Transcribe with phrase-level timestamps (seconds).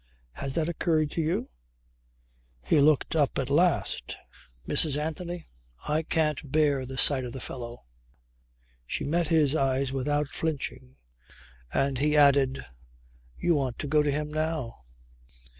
[0.31, 1.51] Has that occurred to you?..."
[2.71, 4.17] He looked up at last...
[4.67, 4.97] "Mrs.
[4.97, 5.45] Anthony,
[5.87, 7.83] I can't bear the sight of the fellow."
[8.87, 10.95] She met his eyes without flinching
[11.71, 12.65] and he added,
[13.37, 14.79] "You want to go to him now."